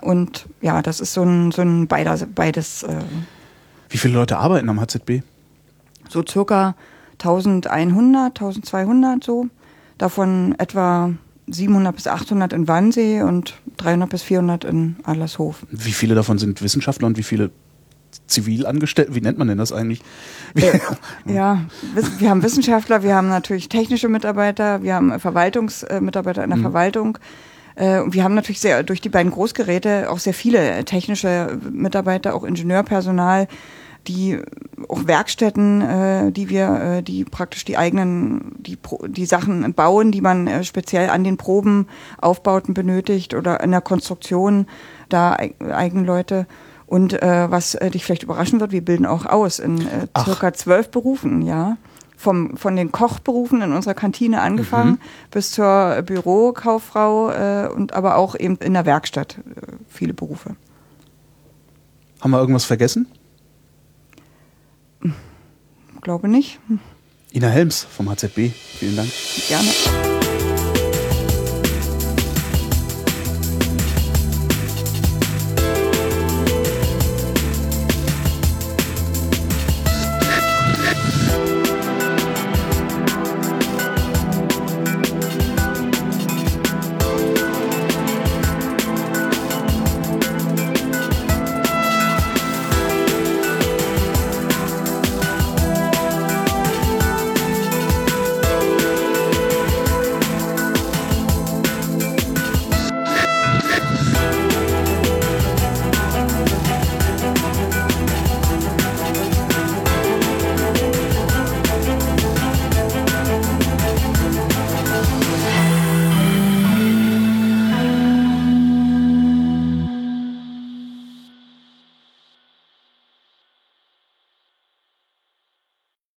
Und 0.00 0.46
ja, 0.60 0.82
das 0.82 1.00
ist 1.00 1.12
so 1.12 1.22
ein, 1.22 1.52
so 1.52 1.62
ein 1.62 1.86
beides. 1.86 2.26
beides 2.34 2.82
äh 2.82 2.96
Wie 3.88 3.98
viele 3.98 4.14
Leute 4.14 4.38
arbeiten 4.38 4.68
am 4.68 4.80
HZB? 4.80 5.22
So 6.08 6.24
circa 6.26 6.74
1100, 7.24 8.40
1200 8.40 9.22
so. 9.22 9.46
Davon 9.98 10.54
etwa 10.58 11.12
700 11.46 11.94
bis 11.94 12.06
800 12.06 12.52
in 12.52 12.68
Wannsee 12.68 13.22
und 13.22 13.54
300 13.76 14.08
bis 14.08 14.22
400 14.22 14.64
in 14.64 14.96
Adlershof. 15.04 15.66
Wie 15.70 15.92
viele 15.92 16.14
davon 16.14 16.38
sind 16.38 16.62
Wissenschaftler 16.62 17.06
und 17.06 17.18
wie 17.18 17.22
viele 17.22 17.50
Zivilangestellte? 18.26 19.14
Wie 19.14 19.20
nennt 19.20 19.38
man 19.38 19.48
denn 19.48 19.58
das 19.58 19.72
eigentlich? 19.72 20.02
Äh, 20.54 20.78
ja, 21.26 21.64
wir 22.18 22.30
haben 22.30 22.42
Wissenschaftler, 22.42 23.02
wir 23.02 23.14
haben 23.14 23.28
natürlich 23.28 23.68
technische 23.68 24.08
Mitarbeiter, 24.08 24.82
wir 24.82 24.94
haben 24.94 25.18
Verwaltungsmitarbeiter 25.18 26.44
in 26.44 26.50
der 26.50 26.58
mhm. 26.58 26.62
Verwaltung. 26.62 27.18
Äh, 27.74 28.00
und 28.00 28.14
wir 28.14 28.24
haben 28.24 28.34
natürlich 28.34 28.60
sehr, 28.60 28.82
durch 28.82 29.00
die 29.00 29.08
beiden 29.08 29.32
Großgeräte 29.32 30.10
auch 30.10 30.18
sehr 30.18 30.34
viele 30.34 30.84
technische 30.84 31.58
Mitarbeiter, 31.70 32.34
auch 32.34 32.44
Ingenieurpersonal, 32.44 33.48
die 34.06 34.38
auch 34.88 35.06
Werkstätten, 35.06 35.80
äh, 35.82 36.32
die 36.32 36.48
wir, 36.48 36.98
äh, 36.98 37.02
die 37.02 37.24
praktisch 37.24 37.64
die 37.64 37.76
eigenen, 37.76 38.56
die, 38.58 38.78
die 39.08 39.26
Sachen 39.26 39.72
bauen, 39.74 40.12
die 40.12 40.20
man 40.20 40.46
äh, 40.46 40.64
speziell 40.64 41.10
an 41.10 41.24
den 41.24 41.36
Proben, 41.36 41.86
Aufbauten 42.20 42.74
benötigt 42.74 43.34
oder 43.34 43.60
in 43.60 43.70
der 43.70 43.80
Konstruktion, 43.80 44.66
da 45.08 45.36
eigene 45.60 46.04
Leute. 46.04 46.46
Und 46.86 47.22
äh, 47.22 47.50
was 47.50 47.76
äh, 47.76 47.90
dich 47.90 48.04
vielleicht 48.04 48.24
überraschen 48.24 48.58
wird, 48.60 48.72
wir 48.72 48.84
bilden 48.84 49.06
auch 49.06 49.26
aus 49.26 49.58
in 49.58 49.80
äh, 49.80 50.08
circa 50.24 50.52
zwölf 50.52 50.90
Berufen, 50.90 51.42
ja. 51.42 51.76
Vom, 52.16 52.58
von 52.58 52.76
den 52.76 52.92
Kochberufen 52.92 53.62
in 53.62 53.72
unserer 53.72 53.94
Kantine 53.94 54.42
angefangen 54.42 54.90
mhm. 54.90 54.98
bis 55.30 55.52
zur 55.52 56.02
Bürokauffrau 56.02 57.30
äh, 57.30 57.68
und 57.74 57.94
aber 57.94 58.16
auch 58.16 58.38
eben 58.38 58.56
in 58.56 58.74
der 58.74 58.84
Werkstatt 58.84 59.38
äh, 59.38 59.72
viele 59.88 60.12
Berufe. 60.12 60.54
Haben 62.20 62.32
wir 62.32 62.38
irgendwas 62.38 62.66
vergessen? 62.66 63.06
Glaube 66.00 66.28
nicht. 66.28 66.58
Ina 67.32 67.48
Helms 67.48 67.84
vom 67.84 68.10
HZB, 68.10 68.50
vielen 68.78 68.96
Dank. 68.96 69.10
Gerne. 69.48 70.19